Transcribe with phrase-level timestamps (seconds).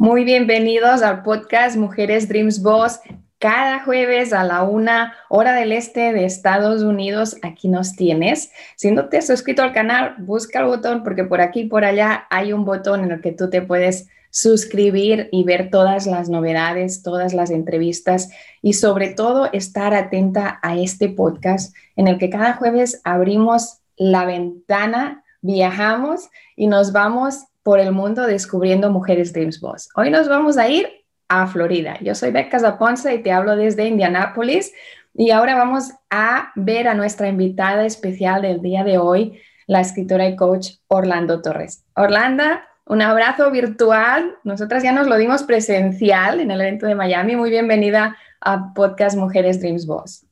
[0.00, 3.00] Muy bienvenidos al podcast Mujeres Dreams Boss.
[3.38, 8.50] Cada jueves a la una hora del este de Estados Unidos, aquí nos tienes.
[8.76, 11.84] Si no te has suscrito al canal, busca el botón porque por aquí y por
[11.84, 16.30] allá hay un botón en el que tú te puedes suscribir y ver todas las
[16.30, 18.30] novedades, todas las entrevistas
[18.62, 24.24] y sobre todo estar atenta a este podcast en el que cada jueves abrimos la
[24.24, 29.88] ventana, viajamos y nos vamos por el mundo descubriendo Mujeres Dreams Boss.
[29.94, 30.88] Hoy nos vamos a ir
[31.28, 31.98] a Florida.
[32.00, 34.72] Yo soy Becca Zaponza y te hablo desde Indianápolis.
[35.14, 40.28] Y ahora vamos a ver a nuestra invitada especial del día de hoy, la escritora
[40.28, 41.84] y coach Orlando Torres.
[41.94, 42.44] Orlando,
[42.86, 44.36] un abrazo virtual.
[44.44, 47.36] Nosotras ya nos lo dimos presencial en el evento de Miami.
[47.36, 50.29] Muy bienvenida a Podcast Mujeres Dreams Boss.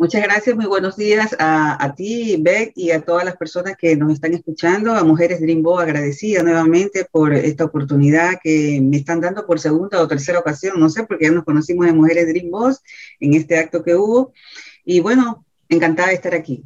[0.00, 4.10] Muchas gracias, muy buenos días a, ti, Beck, y a todas las personas que nos
[4.10, 9.60] están escuchando, a Mujeres Dreambo, agradecida nuevamente por esta oportunidad que me están dando por
[9.60, 12.50] segunda o tercera ocasión, no sé, porque ya nos conocimos en Mujeres Dream
[13.20, 14.32] en este acto que hubo,
[14.86, 16.64] y bueno, encantada de estar aquí.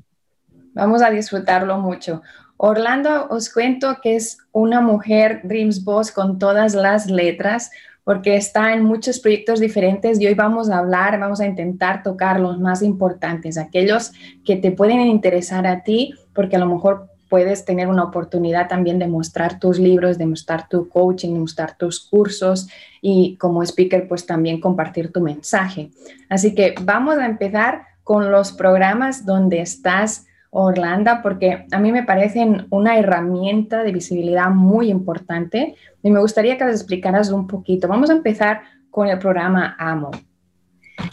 [0.72, 2.22] Vamos a disfrutarlo mucho.
[2.56, 7.72] Orlando, os cuento que es una mujer Dreams Boss con todas las letras,
[8.04, 12.38] porque está en muchos proyectos diferentes y hoy vamos a hablar, vamos a intentar tocar
[12.38, 14.12] los más importantes, aquellos
[14.44, 18.98] que te pueden interesar a ti, porque a lo mejor puedes tener una oportunidad también
[18.98, 22.68] de mostrar tus libros, de mostrar tu coaching, de mostrar tus cursos
[23.00, 25.90] y como speaker pues también compartir tu mensaje.
[26.28, 30.26] Así que vamos a empezar con los programas donde estás
[30.56, 36.56] Orlando, porque a mí me parecen una herramienta de visibilidad muy importante y me gustaría
[36.56, 37.88] que les explicaras un poquito.
[37.88, 40.12] Vamos a empezar con el programa AMO.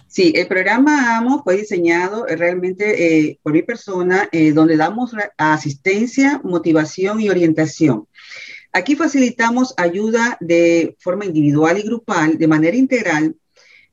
[0.07, 5.16] Sí, el programa AMO fue diseñado eh, realmente eh, por mi persona, eh, donde damos
[5.38, 8.07] asistencia, motivación y orientación.
[8.74, 13.35] Aquí facilitamos ayuda de forma individual y grupal, de manera integral,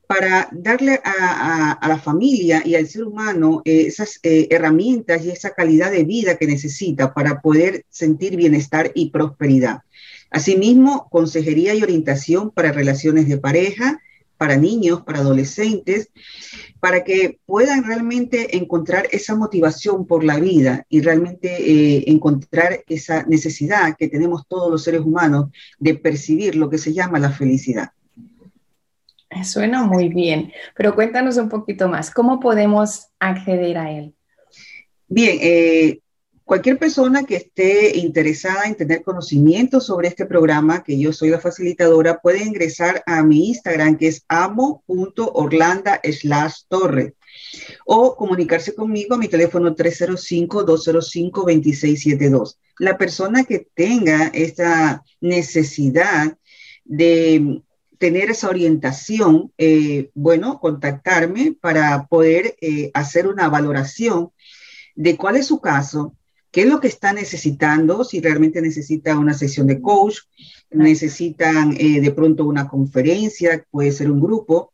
[0.09, 5.51] para darle a, la familia y al ser humano eh, esas eh, herramientas y esa
[5.51, 9.81] calidad de vida que necesita para poder sentir bienestar y prosperidad.
[10.31, 14.01] Asimismo, consejería y orientación para relaciones de pareja,
[14.35, 16.09] para niños, para adolescentes,
[16.79, 23.25] para que puedan realmente encontrar esa motivación por la vida y realmente eh, encontrar esa
[23.27, 27.91] necesidad que tenemos todos los seres humanos de percibir lo que se llama la felicidad.
[29.43, 34.15] Suena muy bien, pero cuéntanos un poquito más, ¿cómo podemos acceder a él?
[35.07, 35.99] Bien, eh,
[36.43, 41.39] cualquier persona que esté interesada en tener conocimiento sobre este programa, que yo soy la
[41.39, 47.13] facilitadora, puede ingresar a mi Instagram, que es amo.orlanda slash torre,
[47.85, 52.57] o comunicarse conmigo a mi teléfono 305-205-2672.
[52.79, 56.35] La persona que tenga esta necesidad
[56.83, 57.61] de
[57.99, 64.31] tener esa orientación, eh, bueno, contactarme para poder eh, hacer una valoración
[64.95, 66.15] de cuál es su caso,
[66.49, 70.19] qué es lo que está necesitando, si realmente necesita una sesión de coach,
[70.71, 74.71] necesitan eh, de pronto una conferencia, puede ser un grupo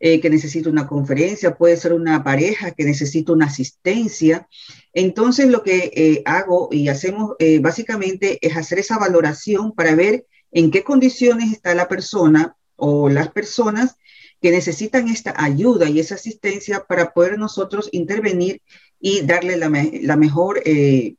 [0.00, 4.46] que necesita una conferencia, puede ser una pareja que necesita una asistencia.
[4.92, 10.84] Entonces lo que hago y hacemos básicamente es hacer esa valoración para ver en qué
[10.84, 13.96] condiciones está la persona o las personas
[14.40, 18.62] que necesitan esta ayuda y esa asistencia para poder nosotros intervenir
[19.00, 21.16] y darle la, mejor eh,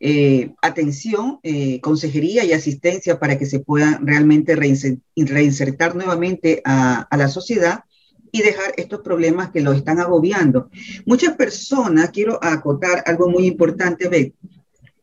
[0.00, 7.16] eh, atención, eh, consejería y asistencia para que se puedan realmente reinsertar nuevamente a, a,
[7.16, 7.84] la sociedad
[8.32, 10.70] y dejar estos problemas que lo están agobiando.
[11.06, 14.34] Muchas personas, quiero acotar algo muy importante, ve,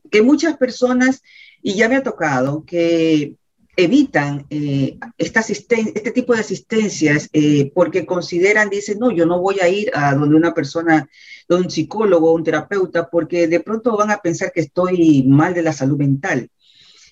[0.10, 1.22] que muchas personas,
[1.62, 3.36] y ya me ha tocado, que
[3.78, 9.70] evitan eh, este tipo de asistencias eh, porque consideran, dicen, no, yo no voy a
[9.70, 11.08] ir a donde una persona,
[11.48, 15.62] donde un psicólogo un terapeuta, porque de pronto van a pensar que estoy mal de
[15.62, 16.50] la salud mental.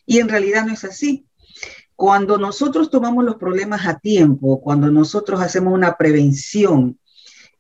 [0.08, 1.28] Y en realidad no es así.
[1.96, 7.00] Cuando nosotros tomamos los problemas a tiempo, cuando nosotros hacemos una prevención,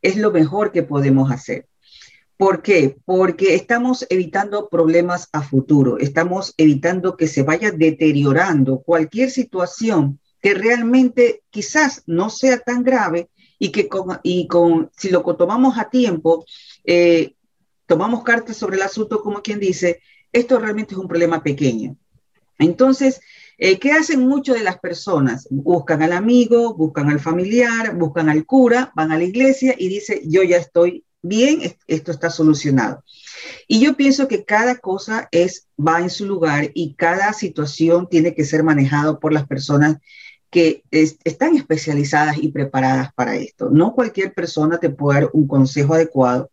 [0.01, 1.67] es lo mejor que podemos hacer.
[2.37, 2.97] ¿Por qué?
[3.05, 10.53] Porque estamos evitando problemas a futuro, estamos evitando que se vaya deteriorando cualquier situación que
[10.53, 15.89] realmente quizás no sea tan grave y que con, y con, si lo tomamos a
[15.89, 16.45] tiempo,
[16.83, 17.35] eh,
[17.85, 20.01] tomamos cartas sobre el asunto como quien dice,
[20.33, 21.95] esto realmente es un problema pequeño.
[22.59, 23.21] Entonces,
[23.57, 25.47] eh, ¿qué hacen muchas de las personas?
[25.49, 30.21] Buscan al amigo, buscan al familiar, buscan al cura, van a la iglesia y dice,
[30.25, 33.03] yo ya estoy bien, esto está solucionado.
[33.67, 38.33] Y yo pienso que cada cosa es, va en su lugar y cada situación tiene
[38.33, 39.97] que ser manejado por las personas
[40.49, 43.69] que están especializadas y preparadas para esto.
[43.69, 46.51] No cualquier persona te puede dar un consejo adecuado,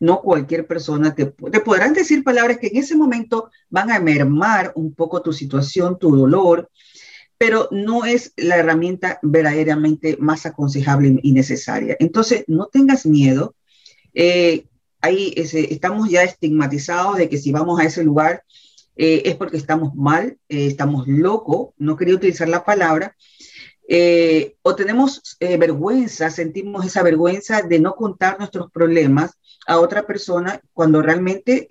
[0.00, 4.72] no cualquier persona te, te podrán decir palabras que en ese momento van a mermar
[4.74, 6.68] un poco tu situación, tu dolor,
[7.38, 11.96] pero no es la herramienta verdaderamente más aconsejable y necesaria.
[12.00, 13.54] Entonces, no tengas miedo,
[14.14, 14.66] eh,
[15.00, 18.42] ahí estamos ya estigmatizados de que si vamos a ese lugar
[18.96, 23.16] eh, es porque estamos mal, eh, estamos locos, no quería utilizar la palabra,
[24.62, 29.32] o tenemos vergüenza, sentimos esa vergüenza de no contar nuestros problemas
[29.66, 31.68] a otra persona cuando realmente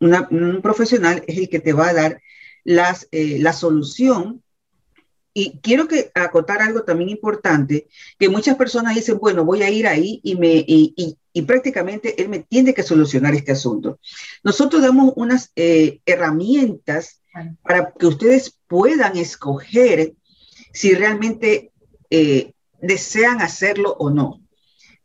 [0.00, 2.20] un profesional es el que te va a dar
[2.62, 4.42] las, la solución
[5.32, 7.86] y quiero que acotar algo también importante,
[8.18, 12.28] que muchas personas dicen, bueno, voy a ir ahí y, me, y, y, prácticamente él
[12.28, 13.98] me tiene que solucionar este asunto.
[14.42, 17.20] Nosotros damos unas eh, herramientas
[17.62, 20.14] para que ustedes puedan escoger
[20.72, 21.70] si realmente
[22.10, 24.40] eh, desean hacerlo o no,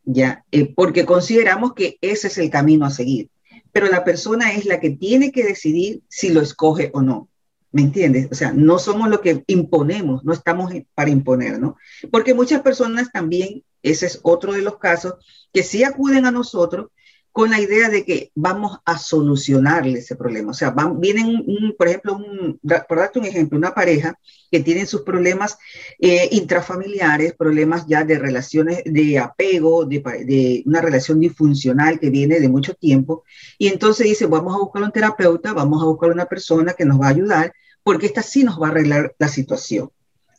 [0.04, 0.44] ¿ya?
[0.50, 3.30] Eh, porque consideramos que ese es el camino a seguir,
[3.70, 7.28] pero la persona es la que tiene que decidir si lo escoge o no.
[7.76, 8.28] ¿Me entiendes?
[8.32, 11.76] O sea, no somos lo que imponemos, no estamos para imponer, ¿no?
[12.10, 15.16] Porque muchas personas también, ese es otro de los casos,
[15.52, 16.86] que sí acuden a nosotros
[17.32, 20.52] con la idea de que vamos a solucionarle ese problema.
[20.52, 21.44] O sea, van, vienen,
[21.76, 22.18] por ejemplo,
[22.88, 24.18] por darte un ejemplo, una pareja
[24.50, 25.58] que tiene sus problemas
[25.98, 32.40] eh, intrafamiliares, problemas ya de relaciones de apego, de, de, una relación disfuncional que viene
[32.40, 33.24] de mucho tiempo,
[33.58, 36.98] y entonces dice, vamos a buscar un terapeuta, vamos a buscar una persona que nos
[36.98, 37.52] va a ayudar,
[37.86, 39.92] porque esta sí nos va a arreglar la situación.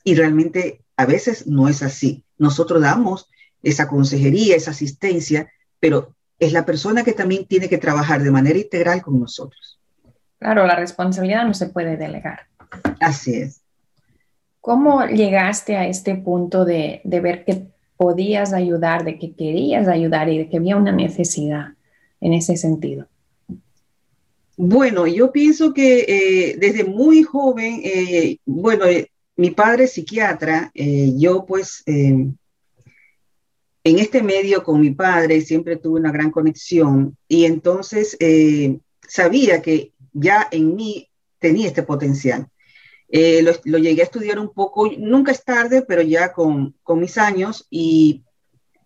[0.04, 2.26] Y realmente a veces no es así.
[2.38, 3.30] Nosotros damos
[3.64, 5.50] esa consejería, esa asistencia,
[5.80, 9.80] pero es la persona que también tiene que trabajar de manera integral con nosotros.
[10.40, 12.48] Claro, la responsabilidad no se puede delegar.
[13.00, 13.62] Así es.
[14.60, 20.38] ¿Cómo llegaste a este punto de, ver que podías ayudar, de que querías ayudar y
[20.38, 21.68] de que había una necesidad
[22.20, 23.08] en ese sentido?
[24.58, 30.72] Bueno, yo pienso que eh, desde muy joven, eh, bueno, eh, mi padre es psiquiatra,
[30.74, 31.84] yo pues
[33.88, 39.62] en este medio con mi padre siempre tuve una gran conexión y entonces eh, sabía
[39.62, 41.08] que ya en mí
[41.40, 42.48] tenía este potencial.
[43.08, 47.18] Eh, lo, llegué a estudiar un poco, nunca es tarde, pero ya con, con mis
[47.18, 48.24] años y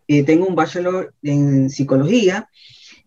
[0.07, 2.47] eh, tengo un bachelor en psicología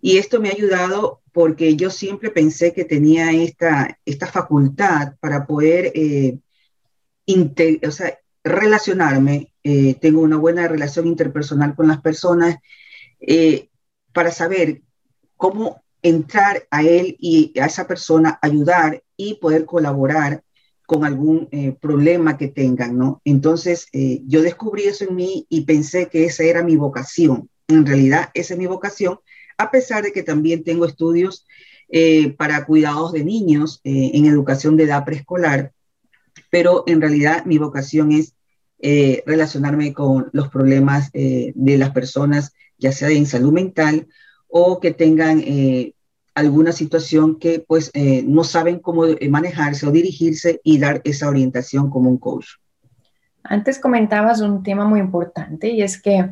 [0.00, 5.46] y esto me ha ayudado porque yo siempre pensé que tenía esta, esta facultad para
[5.46, 5.92] poder
[7.90, 12.56] sea, relacionarme eh, tengo una buena relación interpersonal con las personas,
[13.18, 13.70] eh,
[14.12, 14.82] para saber
[15.38, 20.44] cómo entrar a él y a esa persona, ayudar y poder colaborar
[20.86, 23.22] con algún eh, problema que tengan, ¿no?
[23.24, 23.88] Entonces,
[24.26, 27.48] yo descubrí eso en mí y pensé que esa era mi vocación.
[27.68, 29.18] En realidad, esa es mi vocación,
[29.58, 31.46] a pesar de que también tengo estudios
[32.38, 35.72] para cuidados de niños en educación de edad preescolar,
[36.50, 38.34] pero en realidad mi vocación es
[38.86, 44.08] eh, relacionarme con los problemas eh, de las personas, ya sea en salud mental
[44.46, 45.94] o que tengan eh,
[46.34, 52.10] alguna situación que pues no saben cómo manejarse o dirigirse y dar esa orientación como
[52.10, 52.46] un coach.
[53.42, 56.28] Antes comentabas un tema muy importante y es que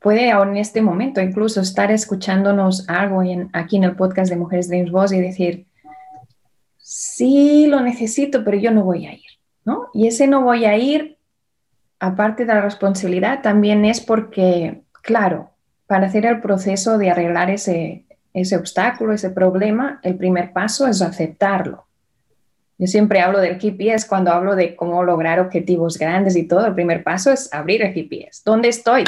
[0.00, 4.90] puede en este momento incluso estar escuchándonos algo aquí en el podcast de Mujeres Dreams
[4.90, 5.66] Voz y decir,
[6.78, 9.30] sí lo necesito, pero yo no voy a ir,
[9.64, 9.88] ¿no?
[9.92, 11.18] Y ese no voy a ir
[12.00, 15.50] aparte de la responsabilidad, también es porque, claro,
[15.86, 21.02] para hacer el proceso de arreglar ese, ese obstáculo, ese problema, el primer paso es
[21.02, 21.86] aceptarlo.
[22.78, 26.64] Yo siempre hablo del GPS cuando hablo de cómo lograr objetivos grandes y todo.
[26.64, 28.42] El primer paso es abrir el GPS.
[28.44, 29.02] ¿Dónde estoy?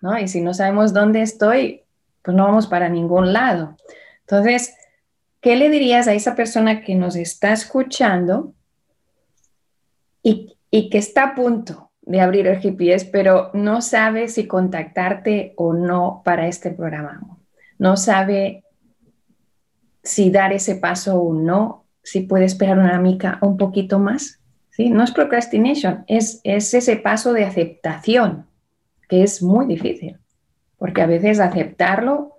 [0.00, 0.18] ¿No?
[0.18, 1.82] Y si no sabemos dónde estoy,
[2.22, 3.76] pues no vamos para ningún lado.
[4.20, 4.74] Entonces,
[5.40, 8.54] ¿qué le dirías a esa persona que nos está escuchando
[10.22, 15.54] y, y que está a punto de abrir el GPS, pero no sabe si contactarte
[15.56, 17.20] o no para este programa?
[17.78, 18.64] No sabe
[20.02, 24.40] si dar ese paso o no si puede esperar una mica un poquito más.
[24.70, 24.88] ¿sí?
[24.88, 28.47] No es procrastination, es, es ese paso de aceptación
[29.08, 30.18] que es muy difícil,
[30.76, 32.34] porque a veces aceptarlo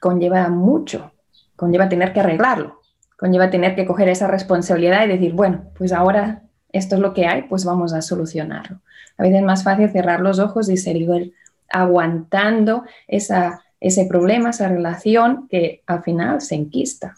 [0.00, 1.12] conlleva mucho,
[1.56, 2.80] conlleva tener que arreglarlo,
[3.16, 7.26] conlleva tener que coger esa responsabilidad y decir, bueno, pues ahora esto es lo que
[7.26, 8.80] hay, pues vamos a solucionarlo.
[9.18, 11.34] A veces es más fácil cerrar los ojos y seguir
[11.68, 17.14] aguantando esa, ese problema, esa relación que al final se enquista.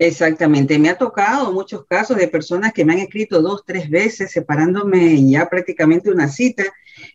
[0.00, 4.30] Exactamente, me ha tocado muchos casos de personas que me han escrito dos, tres veces
[4.30, 6.64] separándome ya prácticamente una cita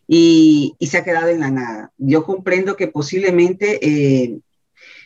[0.06, 1.92] y, se ha quedado en la nada.
[1.96, 4.38] Yo comprendo que posiblemente eh,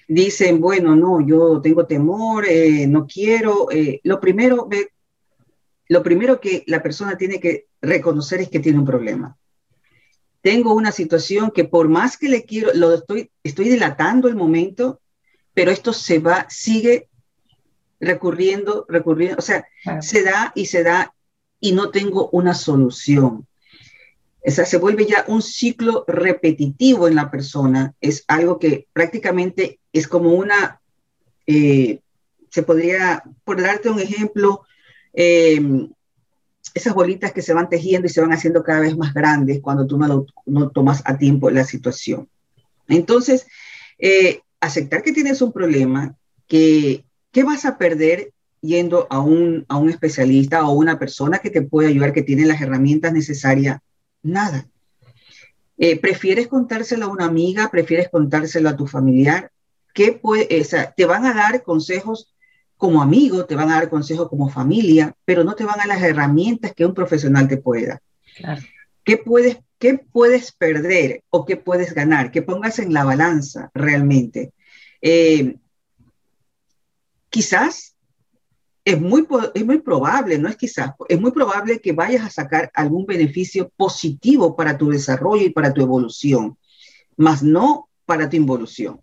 [0.08, 3.70] dicen, bueno, no, yo tengo temor, eh, no quiero.
[3.70, 4.68] Eh, lo, primero,
[5.88, 9.36] lo primero que la persona tiene que reconocer es que tiene un problema.
[10.40, 15.00] Tengo una situación que por más que le quiero, lo estoy, estoy dilatando el momento,
[15.52, 17.08] pero esto se va, sigue
[18.00, 19.66] recurriendo, recurriendo, o sea,
[20.00, 21.12] se da y se da
[21.60, 23.47] y no tengo una solución.
[24.44, 27.94] O se vuelve ya un ciclo repetitivo en la persona.
[28.00, 30.80] Es algo que prácticamente es como una,
[31.46, 32.00] eh,
[32.50, 34.62] se podría, por darte un ejemplo,
[35.12, 35.90] em,
[36.74, 39.86] esas bolitas que se van tejiendo y se van haciendo cada vez más grandes cuando
[39.86, 42.28] tú no, no tomas a tiempo la situación.
[42.88, 43.46] Entonces,
[43.98, 46.16] eh, aceptar que tienes un problema,
[46.46, 51.50] que ¿Qué vas a perder yendo a un, a un especialista o una persona que
[51.50, 53.78] te puede ayudar, que tiene las herramientas necesarias?
[54.22, 54.68] Nada.
[55.76, 57.70] Eh, ¿Prefieres contárselo a una amiga?
[57.70, 59.50] ¿Prefieres contárselo a tu familiar?
[59.94, 60.46] ¿Qué puede,
[60.96, 62.34] te van a dar consejos
[62.78, 66.00] como amigo, te van a dar consejos como familia, pero no te van a las
[66.00, 68.02] herramientas que un profesional te puede dar.
[69.02, 72.30] ¿Qué, puedes, ¿Qué puedes perder o qué puedes ganar?
[72.30, 74.52] Que pongas en la balanza realmente.
[75.02, 75.56] Eh,
[77.28, 77.96] quizás
[78.88, 82.70] es muy, es muy probable, no es quizás, es muy probable que vayas a sacar
[82.72, 86.56] algún beneficio positivo para tu desarrollo y para tu evolución,
[87.14, 89.02] más no para tu involución.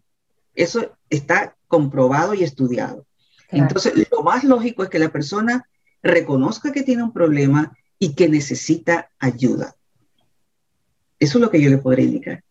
[0.56, 3.06] Eso está comprobado y estudiado.
[3.50, 5.70] Entonces, lo más lógico es que la persona
[6.01, 9.75] reconozca que tiene un problema y que necesita ayuda.
[11.20, 12.44] Eso es lo que yo le podría indicar.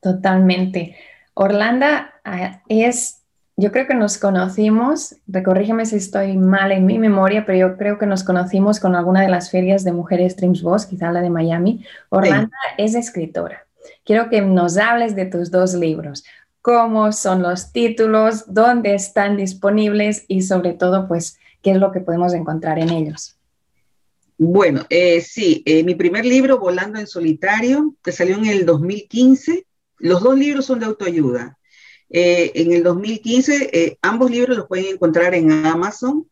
[0.00, 0.96] Totalmente.
[1.34, 1.86] Orlando
[2.24, 3.17] ah, es
[3.60, 7.98] yo creo que nos conocimos, recorrígeme si estoy mal en mi memoria, pero yo creo
[7.98, 11.28] que nos conocimos con alguna de las ferias de mujeres Dreams Boss, quizá la de
[11.28, 11.84] Miami.
[12.08, 13.66] Orlando es escritora.
[14.04, 16.24] Quiero que nos hables de tus dos libros,
[16.62, 21.98] cómo son los títulos, dónde están disponibles y sobre todo, pues, qué es lo que
[21.98, 23.36] podemos encontrar en ellos.
[24.36, 29.66] Bueno, eh, sí, eh, mi primer libro, Volando en Solitario, que salió en el 2015.
[29.98, 31.57] Los dos libros son de autoayuda.
[32.10, 36.28] Eh, en el 2015, eh, ambos libros los pueden encontrar en Amazon.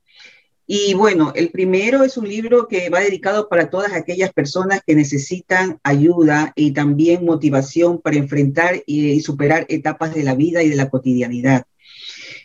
[0.66, 4.96] Y bueno, el primero es un libro que va dedicado para todas aquellas personas que
[4.96, 10.76] necesitan ayuda y también motivación para enfrentar y, superar etapas de la vida y de
[10.76, 11.64] la cotidianidad.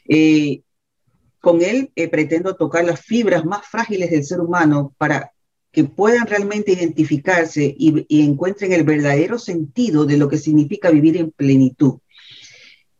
[0.07, 0.61] Eh,
[1.39, 5.31] con él pretendo tocar las fibras más frágiles del ser humano para
[5.71, 11.31] que puedan realmente identificarse y encuentren el verdadero sentido de lo que significa vivir en
[11.31, 11.97] plenitud.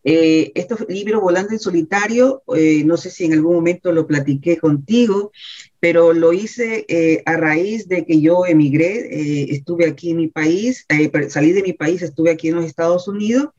[0.04, 4.58] Eh, estos libros Volando en Solitario, eh, no sé si en algún momento lo platiqué
[4.58, 5.32] contigo,
[5.80, 10.86] pero lo hice eh, a raíz de que yo emigré, estuve aquí en mi país,
[11.30, 13.50] salí de mi país, estuve aquí en los Estados Unidos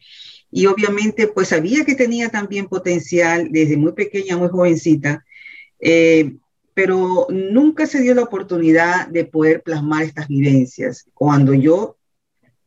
[0.50, 5.24] y obviamente pues sabía que tenía también potencial desde muy pequeña, muy jovencita,
[6.74, 11.06] pero nunca se dio la oportunidad de poder plasmar estas vivencias.
[11.14, 11.96] Cuando yo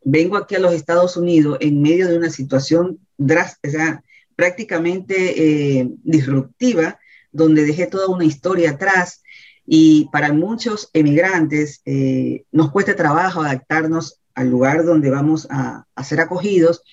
[0.04, 4.04] vengo aquí a los Estados Unidos en medio de una situación drástica,
[4.36, 7.00] prácticamente eh, disruptiva,
[7.32, 9.22] donde dejé toda una historia atrás
[9.66, 16.20] y para muchos emigrantes eh, nos cuesta trabajo adaptarnos al lugar donde vamos a, ser
[16.20, 16.84] acogidos.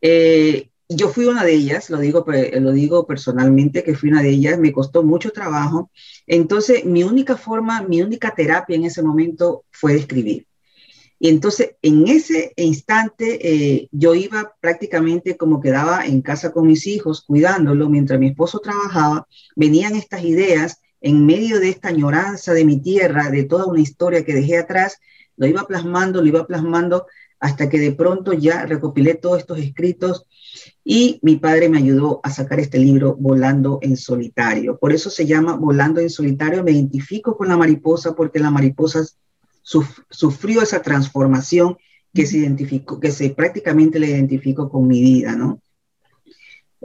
[0.00, 4.30] Eh, yo fui una de ellas, lo digo, lo digo personalmente, que fui una de
[4.30, 5.90] ellas, me costó mucho trabajo.
[6.26, 10.46] Entonces, mi única forma, mi única terapia en ese momento fue escribir.
[11.24, 16.86] Y entonces en ese instante eh, yo iba prácticamente como quedaba en casa con mis
[16.86, 19.26] hijos, cuidándolo mientras mi esposo trabajaba,
[19.56, 24.22] venían estas ideas en medio de esta añoranza de mi tierra, de toda una historia
[24.22, 24.98] que dejé atrás,
[25.38, 27.06] lo iba plasmando, lo iba plasmando
[27.40, 30.26] hasta que de pronto ya recopilé todos estos escritos
[30.84, 34.76] y mi padre me ayudó a sacar este libro Volando en Solitario.
[34.76, 36.62] Por eso se llama Volando en Solitario.
[36.62, 38.50] Me identifico con la mariposa porque la
[39.64, 41.76] sufrió esa transformación
[42.12, 45.60] que se identificó, que se prácticamente le identificó con mi vida, ¿no?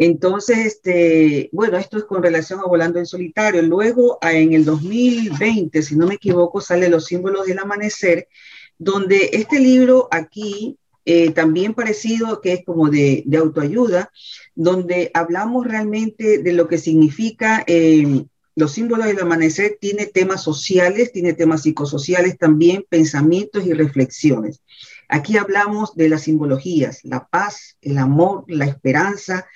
[0.01, 3.62] Entonces, este, bueno, esto es con relación a Volando en Solitario.
[3.62, 8.29] Luego, en el 2020, si no me equivoco, sale Los símbolos del amanecer,
[8.77, 14.09] donde este libro aquí, eh, también parecido, que es como de, autoayuda,
[14.55, 18.24] donde hablamos realmente de lo que significa eh,
[18.59, 24.61] los símbolos del amanecer, tiene temas sociales, tiene temas psicosociales también, pensamientos y reflexiones.
[25.07, 29.47] Aquí hablamos de las simbologías, la paz, el amor, la esperanza,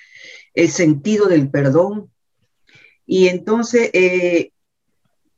[0.54, 2.10] el sentido del perdón.
[3.06, 4.52] Y entonces, eh,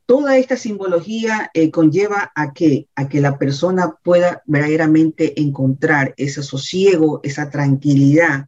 [0.05, 6.41] toda esta simbología eh, conlleva a que, a que la persona pueda verdaderamente encontrar ese
[6.41, 8.47] sosiego, esa tranquilidad,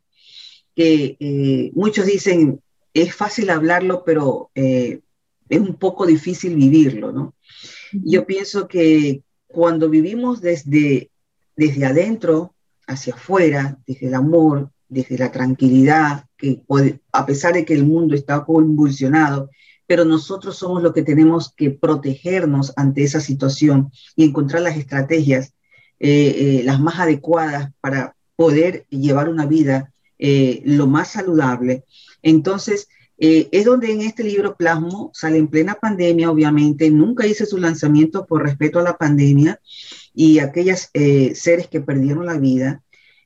[0.76, 2.62] que eh, muchos dicen,
[2.94, 4.50] es fácil hablarlo, pero
[5.50, 7.36] es un poco difícil vivirlo, ¿no?
[7.92, 11.10] Yo pienso que cuando vivimos desde
[11.60, 12.56] desde adentro
[12.88, 16.64] hacia afuera, desde el amor, desde la tranquilidad, que
[17.12, 19.50] a pesar de que el mundo está convulsionado,
[19.86, 25.54] pero nosotros somos los que tenemos que protegernos ante esa situación y encontrar las estrategias,
[26.00, 31.84] eh, eh, las más adecuadas para poder llevar una vida eh, lo más saludable.
[32.22, 32.88] Entonces,
[33.20, 38.26] es donde en este libro plasmo, sale en plena pandemia, obviamente, nunca hice su lanzamiento
[38.26, 39.60] por respeto a la pandemia,
[40.14, 42.84] y aquellas eh, seres que perdieron la vida,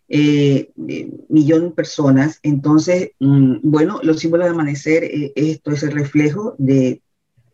[0.09, 2.39] eh, eh millón de personas.
[2.43, 7.01] Entonces, mm, bueno, los símbolos de amanecer, eh, esto es el reflejo de,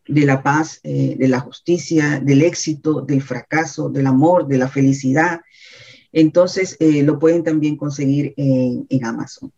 [0.08, 5.40] de la paz, de la justicia, del éxito, del fracaso, del amor, de la felicidad.
[6.12, 9.54] Entonces, lo pueden también conseguir en, en Amazon.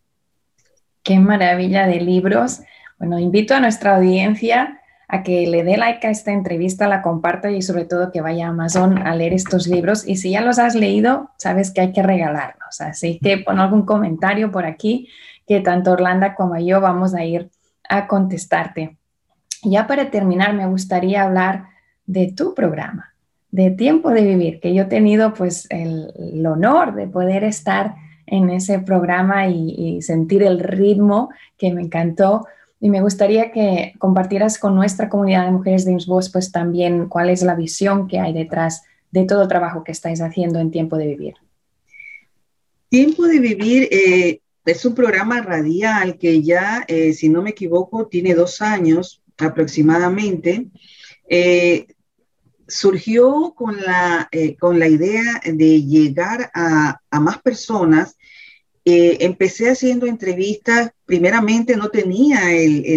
[1.02, 2.60] Qué maravilla de libros.
[3.02, 7.50] Bueno, invito a nuestra audiencia a que le dé like a esta entrevista, la comparta
[7.50, 10.06] y sobre todo que vaya a Amazon a leer estos libros.
[10.06, 12.80] Y si ya los has leído, sabes que hay que regalarlos.
[12.80, 15.08] Así que pon algún comentario por aquí
[15.48, 17.50] que tanto Orlando como yo vamos a ir
[17.88, 18.96] a contestarte.
[19.64, 21.64] Ya para terminar, me gustaría hablar
[22.06, 23.14] de tu programa,
[23.50, 28.48] de Tiempo de Vivir, que yo he tenido pues el, honor de poder estar en
[28.48, 32.46] ese programa y, y sentir el ritmo que me encantó
[32.82, 37.30] y me gustaría que compartieras con nuestra comunidad de mujeres de Voz, pues también cuál
[37.30, 40.96] es la visión que hay detrás de todo el trabajo que estáis haciendo en Tiempo
[40.96, 41.34] de Vivir.
[42.88, 48.08] Tiempo de Vivir eh, es un programa radial que ya, eh, si no me equivoco,
[48.08, 50.66] tiene dos años aproximadamente.
[51.28, 51.86] Eh,
[52.66, 58.16] surgió con la, con la idea de llegar a, a más personas
[58.84, 62.40] eh, empecé haciendo entrevistas, primeramente no tenía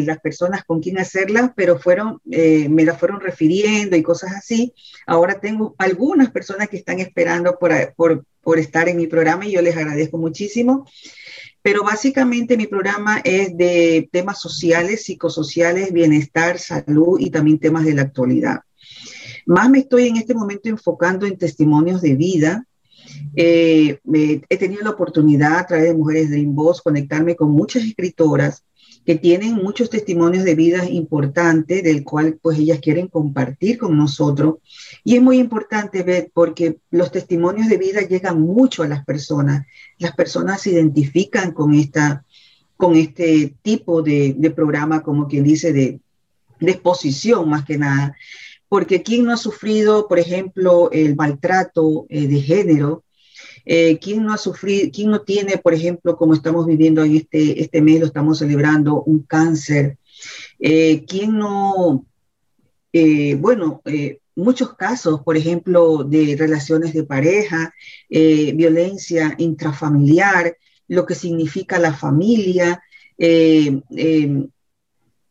[0.04, 4.74] las personas con quien hacerlas, pero fueron, eh, me las fueron refiriendo y cosas así.
[5.06, 9.52] Ahora tengo algunas personas que están esperando por, por, por estar en mi programa y
[9.52, 10.88] yo les agradezco muchísimo.
[11.62, 17.93] Pero básicamente mi programa es de temas sociales, psicosociales, bienestar, salud y también temas de
[17.93, 18.62] la actualidad.
[19.45, 22.65] Más me estoy en este momento enfocando en testimonios de vida,
[23.36, 23.99] eh,
[24.49, 28.63] he tenido la oportunidad a través de Mujeres Dream Boss conectarme con muchas escritoras
[29.06, 34.56] que tienen muchos testimonios de vida importantes, del cual pues ellas quieren compartir con nosotros.
[35.04, 39.67] Y es muy importante ver porque los testimonios de vida llegan mucho a las personas.
[39.99, 42.25] Las personas se identifican con, esta,
[42.78, 45.99] con este tipo de, de programa, como quien dice, de,
[46.60, 48.15] de exposición más que nada
[48.67, 53.05] porque ¿quién no ha sufrido, por ejemplo, el maltrato eh, de género?
[53.65, 57.62] Eh, ¿Quién no ha sufrido, quién no tiene, por ejemplo, como estamos viviendo en este,
[57.62, 59.97] este mes, lo estamos celebrando, un cáncer?
[60.60, 62.06] Eh, ¿Quién no,
[63.39, 63.82] bueno,
[64.36, 67.73] muchos casos, por ejemplo, de relaciones de pareja,
[68.10, 70.56] violencia intrafamiliar,
[70.88, 72.82] lo que significa la familia,
[73.17, 74.47] eh,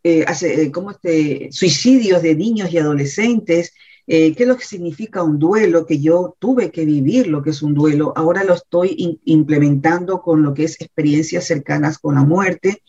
[0.07, 3.73] eh, como este, suicidios de niños y adolescentes,
[4.07, 7.51] eh, qué es lo que significa un duelo, que yo tuve que vivir lo que
[7.51, 12.23] es un duelo, ahora lo estoy implementando con lo que es experiencias cercanas con la
[12.23, 12.83] muerte,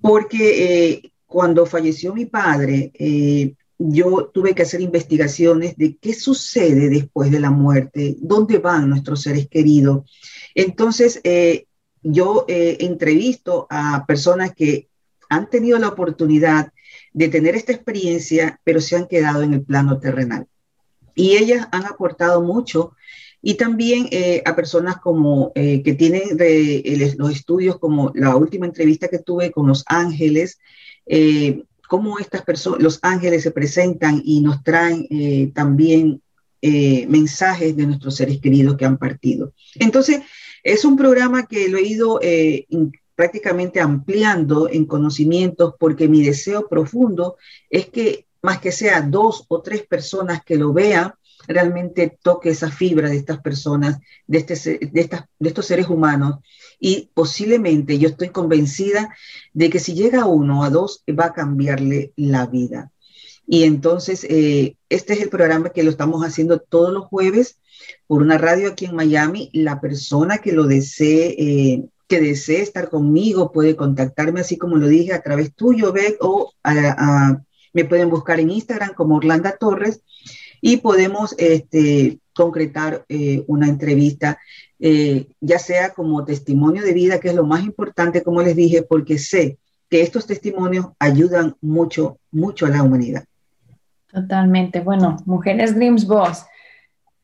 [0.00, 2.92] porque cuando falleció mi padre,
[3.78, 9.22] yo tuve que hacer investigaciones de qué sucede después de la muerte, dónde van nuestros
[9.22, 10.10] seres queridos.
[10.54, 11.22] Entonces,
[12.02, 14.88] yo entrevisto a personas que
[15.30, 16.70] han tenido la oportunidad
[17.14, 20.46] de tener esta experiencia, pero se han quedado en el plano terrenal.
[21.14, 22.92] Y ellas han aportado mucho
[23.40, 26.22] y también eh, a personas como eh, que tienen
[27.16, 30.58] los estudios, como la última entrevista que tuve con los ángeles,
[31.06, 36.20] eh, cómo estas personas, los ángeles se presentan y nos traen también
[36.62, 39.52] mensajes de nuestros seres queridos que han partido.
[39.74, 40.22] Entonces,
[40.62, 42.18] es un programa que lo he ido
[43.14, 47.36] prácticamente ampliando en conocimientos porque mi deseo profundo
[47.70, 51.14] es que más que sea dos o tres personas que lo vean,
[51.46, 56.40] realmente toque esa fibra de estas personas, de, este, de, estas, de estos seres humanos.
[56.78, 59.14] Y posiblemente yo estoy convencida
[59.52, 62.92] de que si llega uno a dos, va a cambiarle la vida.
[63.46, 67.58] Y entonces, eh, este es el programa que lo estamos haciendo todos los jueves
[68.06, 69.50] por una radio aquí en Miami.
[69.52, 74.86] La persona que lo desee, eh, que desee estar conmigo, puede contactarme, así como lo
[74.86, 76.52] dije, a través tuyo, Beck, o
[77.72, 80.00] me pueden buscar en Instagram como Orlando Torres
[80.60, 84.38] y podemos este, concretar eh, una entrevista,
[84.78, 88.82] eh, ya sea como testimonio de vida, que es lo más importante, como les dije,
[88.82, 89.58] porque sé
[89.90, 93.24] que estos testimonios ayudan mucho, mucho a la humanidad.
[94.12, 94.80] Totalmente.
[94.80, 96.44] Bueno, Mujeres Dreams Boss.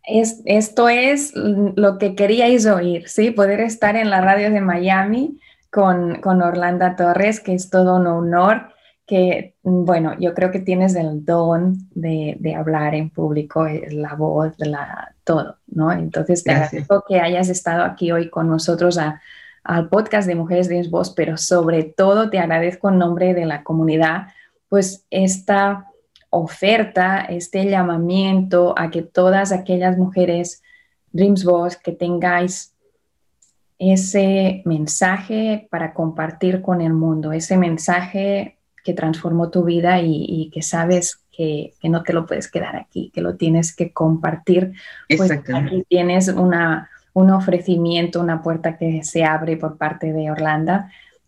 [0.04, 3.30] Es, esto es lo que queríais oír, ¿sí?
[3.30, 5.38] Poder estar en la radio de Miami
[5.70, 8.70] con, con Orlando Torres, que es todo un honor
[9.06, 14.14] que, bueno, yo creo que tienes el don de, de hablar en público, eh, la
[14.14, 15.90] voz, la, todo, ¿no?
[15.90, 19.20] Entonces, te agradezco que hayas estado aquí hoy con nosotros a,
[19.64, 23.64] al podcast de Mujeres de Voz, pero sobre todo te agradezco en nombre de la
[23.64, 24.28] comunidad,
[24.68, 25.89] pues esta
[26.30, 30.62] oferta, este llamamiento a que todas aquellas mujeres
[31.12, 32.74] Dreams Boss que tengáis
[33.78, 40.62] ese mensaje para compartir con el mundo, ese mensaje que transformó tu vida y, que
[40.62, 44.72] sabes que, no te lo puedes quedar aquí, que lo tienes que compartir.
[45.16, 50.80] Pues aquí tienes una, un ofrecimiento, una puerta que se abre por parte de Orlando,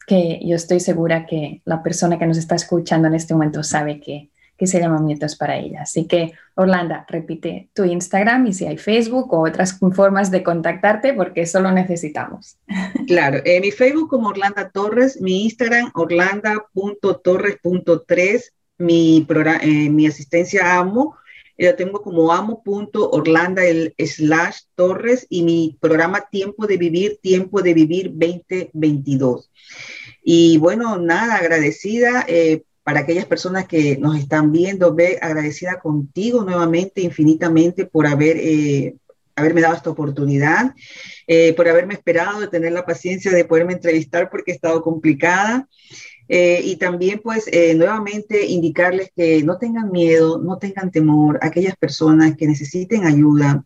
[0.07, 4.01] que yo estoy segura que la persona que nos está escuchando en este momento sabe
[4.01, 5.83] que, que ese llamamiento es para ella.
[5.83, 11.15] Así que, Orlando, repite tu Instagram y si hay Facebook o otras formas de contactarte,
[11.15, 12.59] porque eso lo necesitamos.
[13.07, 18.43] Claro, eh, mi Facebook como Orlando Torres, mi Instagram orlanda.torres.3,
[18.79, 19.27] mi,
[19.63, 21.17] eh, mi asistencia amo,
[21.59, 27.75] yo tengo como amo.orlanda el slash torres y mi programa Tiempo de Vivir, Tiempo de
[27.75, 29.51] Vivir 2022.
[30.25, 36.43] Y bueno, nada, agradecida eh, para aquellas personas que nos están viendo, ve agradecida contigo
[36.43, 38.97] nuevamente, infinitamente, por haber, eh,
[39.37, 40.75] haberme dado esta oportunidad,
[41.27, 45.69] eh, por haberme esperado, de tener la paciencia de poderme entrevistar porque he estado complicada.
[46.29, 52.37] Eh, y también, pues, nuevamente indicarles que no tengan miedo, no tengan temor, aquellas personas
[52.37, 53.65] que necesiten ayuda,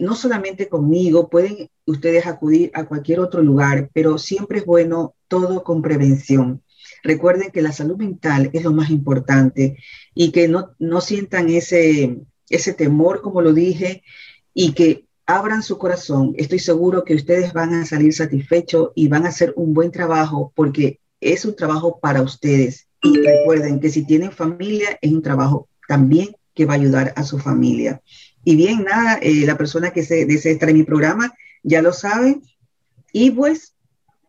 [0.00, 5.64] no solamente conmigo, pueden ustedes acudir a cualquier otro lugar, pero siempre es bueno todo
[5.64, 6.62] con prevención.
[7.06, 9.78] Recuerden que la salud mental es lo más importante
[10.12, 12.18] y que no, no sientan ese,
[12.50, 14.02] ese temor, como lo dije,
[14.52, 16.34] y que abran su corazón.
[16.36, 20.52] Estoy seguro que ustedes van a salir satisfechos y van a hacer un buen trabajo
[20.56, 22.88] porque es un trabajo para ustedes.
[23.02, 27.22] Y recuerden que si tienen familia, es un trabajo también que va a ayudar a
[27.22, 28.02] su familia.
[28.42, 31.92] Y bien, nada, eh, la persona que se desea estar en mi programa ya lo
[31.92, 32.40] sabe.
[33.12, 33.76] Y pues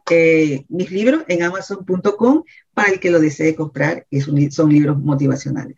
[0.09, 2.43] eh, mis libros en amazon.com
[2.77, 5.77] para el que lo desee comprar, que son libros motivacionales.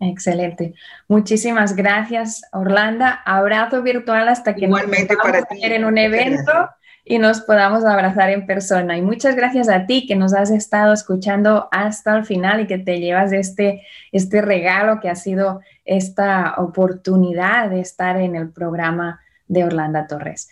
[0.00, 0.72] Excelente.
[1.06, 3.04] Muchísimas gracias, Orlando.
[3.26, 5.62] Abrazo virtual hasta que Igualmente nos para ti.
[5.62, 6.70] en un evento
[7.04, 8.96] y nos podamos abrazar en persona.
[8.96, 12.78] Y muchas gracias a ti que nos has estado escuchando hasta el final y que
[12.78, 19.20] te llevas este, este regalo que ha sido esta oportunidad de estar en el programa
[19.48, 20.48] de Orlando Torres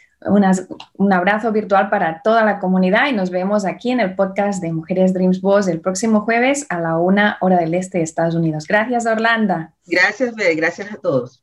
[0.96, 4.72] un abrazo virtual para toda la comunidad y nos vemos aquí en el podcast de
[4.72, 8.66] Mujeres Dreams Boss el próximo jueves a la una hora del este de Estados Unidos.
[8.66, 9.68] Gracias, Orlando.
[9.87, 10.57] Gracias, Beth.
[10.57, 11.42] Gracias a todos.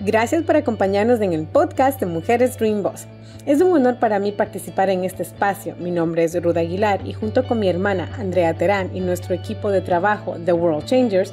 [0.00, 3.06] Gracias por acompañarnos en el podcast de Mujeres Dream Boss.
[3.46, 5.76] Es un honor para mí participar en este espacio.
[5.78, 9.70] Mi nombre es Ruda Aguilar y junto con mi hermana Andrea Terán y nuestro equipo
[9.70, 11.32] de trabajo The World Changers,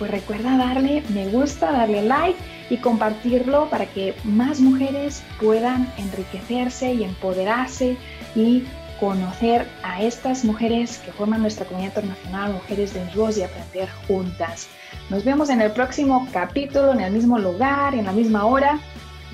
[0.00, 2.38] pues recuerda darle me gusta, darle like
[2.70, 7.98] y compartirlo para que más mujeres puedan enriquecerse y empoderarse
[8.34, 8.64] y
[8.98, 14.68] conocer a estas mujeres que forman nuestra comunidad internacional, Mujeres de Voz y aprender juntas.
[15.10, 18.80] Nos vemos en el próximo capítulo, en el mismo lugar, en la misma hora.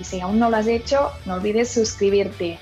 [0.00, 2.58] Y si aún no lo has hecho, no olvides suscribirte.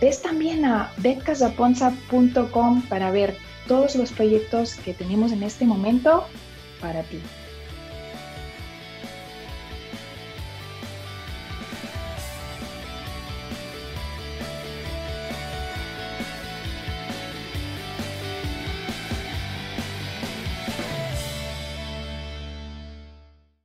[0.00, 3.36] Ves también a betcasaponza.com para ver
[3.68, 6.24] todos los proyectos que tenemos en este momento
[6.80, 7.20] para ti.